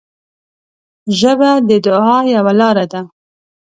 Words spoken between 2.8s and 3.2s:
ده